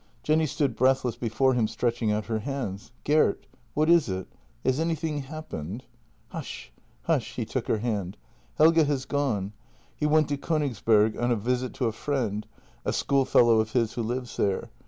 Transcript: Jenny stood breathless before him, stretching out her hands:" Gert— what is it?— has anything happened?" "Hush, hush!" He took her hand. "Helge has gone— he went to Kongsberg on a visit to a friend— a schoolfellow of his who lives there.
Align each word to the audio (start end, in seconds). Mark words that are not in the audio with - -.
Jenny 0.23 0.47
stood 0.47 0.75
breathless 0.75 1.15
before 1.15 1.53
him, 1.53 1.67
stretching 1.67 2.11
out 2.11 2.25
her 2.25 2.39
hands:" 2.39 2.91
Gert— 3.05 3.45
what 3.75 3.87
is 3.87 4.09
it?— 4.09 4.25
has 4.65 4.79
anything 4.79 5.19
happened?" 5.19 5.83
"Hush, 6.29 6.71
hush!" 7.03 7.35
He 7.35 7.45
took 7.45 7.67
her 7.67 7.77
hand. 7.77 8.17
"Helge 8.55 8.77
has 8.87 9.05
gone— 9.05 9.53
he 9.95 10.07
went 10.07 10.27
to 10.29 10.37
Kongsberg 10.37 11.21
on 11.21 11.29
a 11.29 11.35
visit 11.35 11.75
to 11.75 11.85
a 11.85 11.91
friend— 11.91 12.47
a 12.83 12.91
schoolfellow 12.93 13.59
of 13.59 13.73
his 13.73 13.93
who 13.93 14.01
lives 14.01 14.37
there. 14.37 14.71